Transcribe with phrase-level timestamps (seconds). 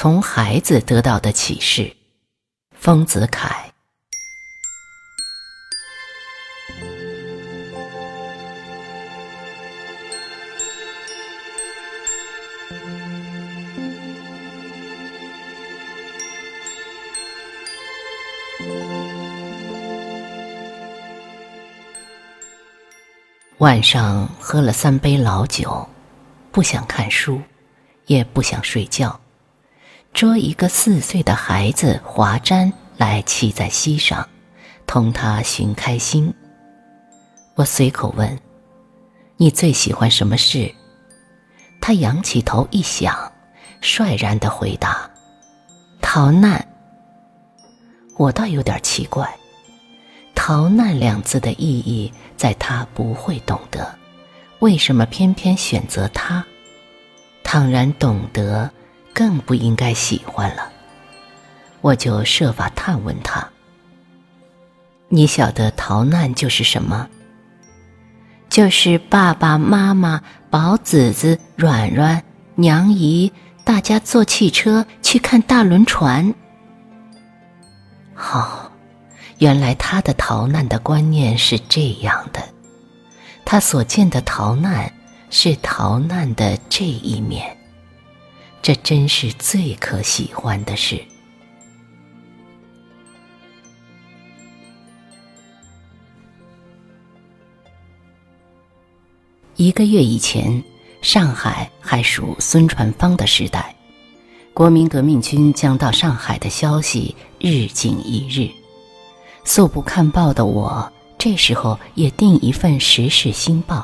[0.00, 1.92] 从孩子得到的启示，
[2.70, 3.50] 丰子恺。
[23.56, 25.88] 晚上喝了三杯老酒，
[26.52, 27.42] 不想看书，
[28.06, 29.20] 也不想睡觉。
[30.12, 34.28] 捉一个四岁的孩子华瞻来骑在膝上，
[34.86, 36.34] 同他寻开心。
[37.54, 38.36] 我随口问
[39.36, 40.74] ：“你最喜欢什么事？”
[41.80, 43.32] 他仰起头一想，
[43.80, 45.08] 率然的回答
[46.02, 46.66] ：“逃难。”
[48.18, 49.32] 我倒有点奇怪
[50.34, 53.94] ，“逃难”两字的意义，在他不会懂得，
[54.58, 56.44] 为什么偏偏选择他？
[57.44, 58.68] 倘然懂得。
[59.18, 60.70] 更不应该喜欢了，
[61.80, 63.44] 我就设法探问他
[65.10, 67.08] ：“你晓得逃难就是什么？
[68.48, 72.22] 就是爸爸妈妈、宝子子、软软、
[72.54, 73.32] 娘姨，
[73.64, 76.32] 大家坐汽车去看大轮船。”
[78.14, 78.70] 好，
[79.38, 82.40] 原来他的逃难的观念是这样的，
[83.44, 84.92] 他所见的逃难
[85.28, 87.57] 是逃难的这一面。
[88.60, 91.00] 这真是最可喜欢的事。
[99.56, 100.62] 一个月以前，
[101.00, 103.74] 上海还属孙传芳的时代，
[104.52, 108.50] 国民革命军将到上海的消息日紧一日。
[109.44, 113.76] 素不看报的我，这时候也订一份《时事新报》，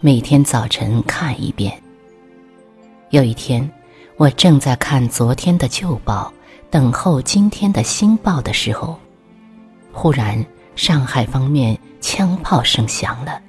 [0.00, 1.82] 每天早晨看一遍。
[3.08, 3.68] 有一天。
[4.22, 6.32] 我正在看昨天的旧报，
[6.70, 8.96] 等候今天的新报的时候，
[9.90, 13.42] 忽然上海方面枪炮声响了，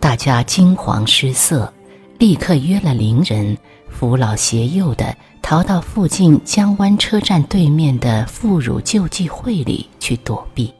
[0.00, 1.70] 大家惊慌失色，
[2.18, 3.54] 立刻约了邻人，
[3.90, 10.72] 扶老携幼的逃到附近江湾车站对面的妇孺救济会里去躲避。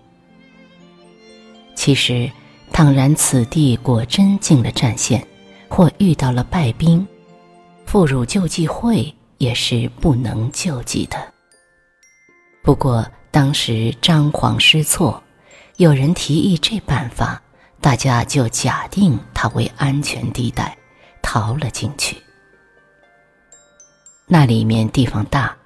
[1.74, 2.30] 其实，
[2.72, 5.22] 倘然此地果真进了战线，
[5.68, 7.06] 或遇到了败兵。
[7.90, 11.16] 妇孺救济会也是不能救济的。
[12.62, 15.20] 不过当时张皇失措，
[15.76, 17.42] 有人提议这办法，
[17.80, 20.78] 大家就假定它为安全地带，
[21.20, 22.16] 逃了进去。
[24.28, 25.56] 那里面地方大，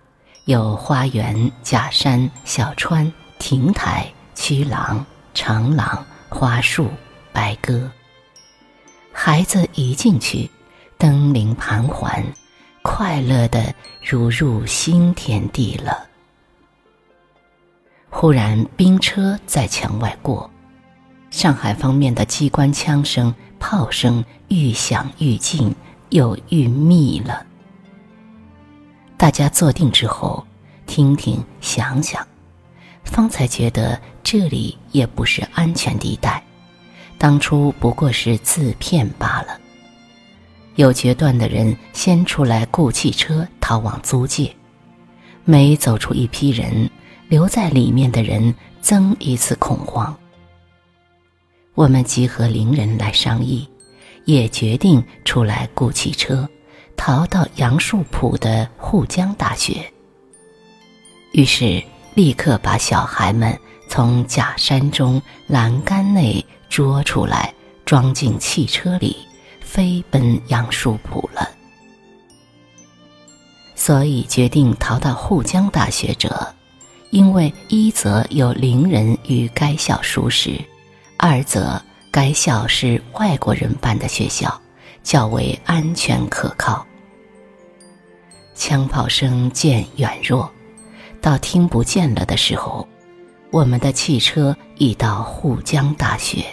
[0.46, 5.04] 有花园、假山、小川、亭台、曲廊、
[5.34, 6.88] 长廊、花树、
[7.34, 7.91] 白鸽。
[9.12, 10.50] 孩子一进去。
[11.04, 12.25] 灯灵盘桓，
[12.81, 16.06] 快乐的如入新天地了。
[18.09, 20.50] 忽然兵车在墙外过，
[21.31, 25.76] 上海方面的机关枪声、炮声愈响愈近，
[26.09, 27.44] 又愈密了。
[29.19, 30.42] 大家坐定之后，
[30.86, 32.26] 听听想想，
[33.04, 36.42] 方才觉得这里也不是安全地带，
[37.19, 39.60] 当初不过是自骗罢了。
[40.76, 44.54] 有决断的人先出来雇汽车逃往租界，
[45.44, 46.90] 每走出一批人，
[47.28, 50.16] 留在里面的人增一次恐慌。
[51.74, 53.68] 我们集合邻人来商议，
[54.24, 56.48] 也决定出来雇汽车，
[56.96, 59.92] 逃到杨树浦的沪江大学。
[61.32, 61.82] 于是
[62.14, 63.56] 立刻把小孩们
[63.88, 67.54] 从假山中栏杆内捉出来，
[67.84, 69.16] 装进汽车里。
[69.74, 71.50] 飞奔杨树浦了，
[73.74, 76.54] 所以决定逃到沪江大学者，
[77.10, 80.60] 因为一则有邻人与该校熟识，
[81.16, 84.62] 二则该校是外国人办的学校，
[85.02, 86.86] 较为安全可靠。
[88.54, 90.48] 枪炮声渐远弱，
[91.20, 92.86] 到听不见了的时候，
[93.50, 96.44] 我们的汽车已到沪江大学。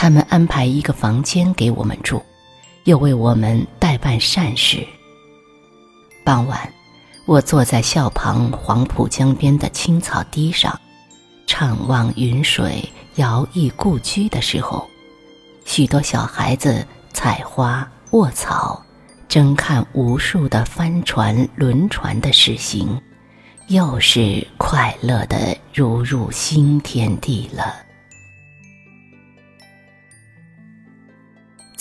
[0.00, 2.22] 他们安排一个房间给我们住，
[2.84, 4.86] 又为我们代办善事。
[6.22, 6.72] 傍晚，
[7.26, 10.80] 我坐在校旁黄浦江边的青草堤上，
[11.48, 14.88] 怅望云水摇曳故居的时候，
[15.64, 18.80] 许多小孩子采花卧草，
[19.28, 23.02] 争看无数的帆船轮船的驶行，
[23.66, 27.87] 又是快乐的如入新天地了。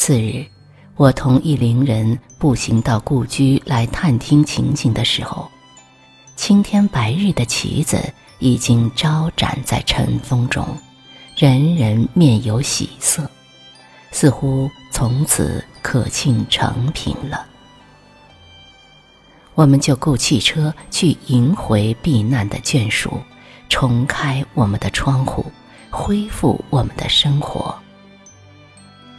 [0.07, 0.45] 次日，
[0.95, 5.51] 我同一邻人步行到故居来探听情景的时候，
[6.37, 8.01] 青天白日的旗子
[8.39, 10.65] 已经招展在晨风中，
[11.35, 13.29] 人人面有喜色，
[14.11, 17.45] 似乎从此可庆成平了。
[19.55, 23.19] 我们就雇汽车去迎回避难的眷属，
[23.67, 25.45] 重开我们的窗户，
[25.89, 27.77] 恢复我们的生活。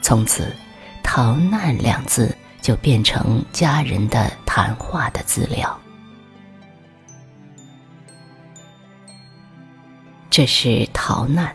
[0.00, 0.50] 从此
[1.10, 5.80] ，“逃难”两字就变成家人的谈话的资料。
[10.28, 11.54] 这是逃难，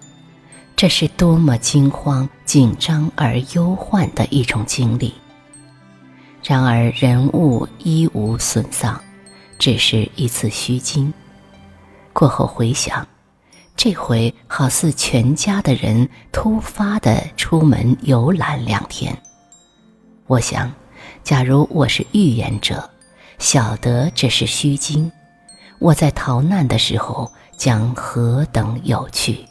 [0.75, 5.13] 这是多么惊慌、紧张而忧患的一种经历。
[6.43, 8.99] 然而人物一无损丧，
[9.59, 11.13] 只是一次虚惊。
[12.11, 13.07] 过后回想，
[13.77, 19.15] 这回好似全家的人突发的出门游览两天。
[20.33, 20.73] 我想，
[21.23, 22.89] 假如我是预言者，
[23.37, 25.11] 晓得这是虚惊，
[25.77, 29.45] 我在逃难的时候将何等有趣！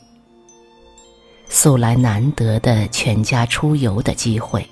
[1.48, 4.68] 素来难得的全家出游的机会。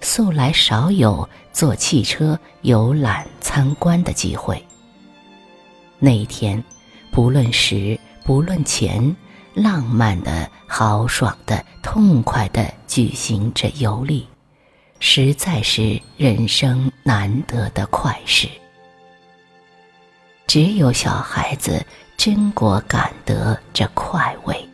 [0.00, 4.64] 素来少有坐汽车游览参观的机会。
[5.98, 6.64] 那一天，
[7.10, 9.14] 不论时不论钱，
[9.52, 14.26] 浪漫的、豪爽的、痛快的举行着游历，
[15.04, 18.48] 实在是人生难得的快事。
[20.46, 21.84] 只有小孩子
[22.16, 24.68] 真果感得这快慰。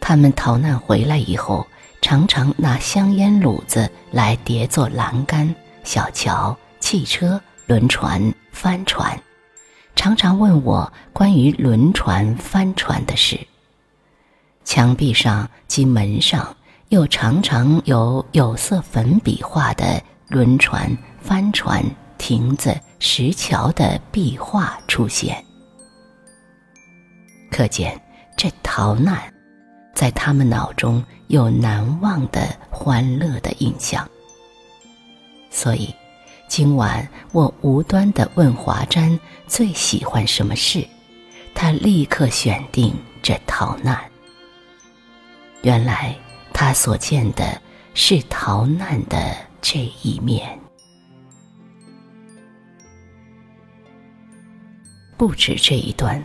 [0.00, 1.64] 他们逃难回来以后。
[2.02, 5.52] 常常拿香烟卤子来叠做栏杆、
[5.82, 9.20] 小桥、汽车、轮船、帆船，
[9.96, 13.36] 常常问我关于轮船、帆船的事。
[14.62, 16.56] 墙壁上及门上
[16.88, 21.84] 又常常有有色粉笔画的轮船、帆船、
[22.16, 25.44] 亭子、石桥的壁画出现，
[27.50, 28.00] 可见
[28.36, 29.20] 这逃难。
[29.94, 34.06] 在他们脑中有难忘的欢乐的印象，
[35.50, 35.92] 所以
[36.46, 39.18] 今晚我无端的问华瞻
[39.48, 40.86] 最喜欢什么事，
[41.54, 43.98] 他立刻选定这逃难。
[45.62, 46.14] 原来
[46.58, 47.60] 他所见的
[47.92, 50.58] 是逃难的这一面，
[55.18, 56.24] 不止这一段，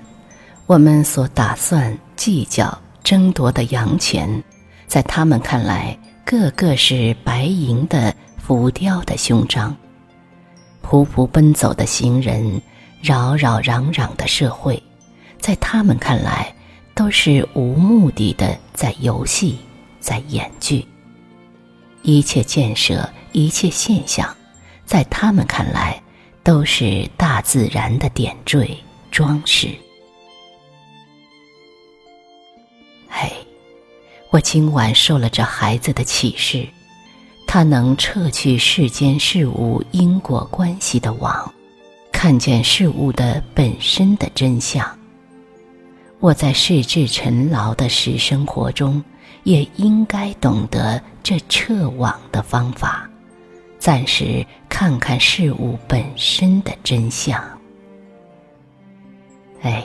[0.67, 2.81] 我们所打算计较。
[3.03, 4.41] 争夺的洋钱，
[4.87, 9.75] 在他们看来，个个是白银的浮雕的胸章；
[10.81, 12.61] 仆仆奔走的行人，
[13.01, 14.81] 扰扰攘攘的社会，
[15.39, 16.55] 在他们看来，
[16.93, 19.57] 都是无目的的在游戏，
[20.01, 20.85] 在演剧。
[22.01, 24.35] 一切建设，一切现象，
[24.85, 26.01] 在他们看来，
[26.43, 28.75] 都是大自然的点缀
[29.11, 29.69] 装饰。
[33.07, 33.31] 嘿
[34.31, 36.67] 我今晚受了这孩子的启示，
[37.45, 41.53] 他能撤去世间事物因果关系的网，
[42.11, 44.97] 看见事物的本身的真相。
[46.19, 49.03] 我在世至尘劳的实生活中，
[49.43, 53.09] 也应该懂得这撤网的方法，
[53.79, 57.41] 暂时看看事物本身的真相。
[59.61, 59.83] 哎，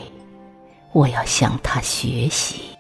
[0.93, 2.76] 我要向他学习。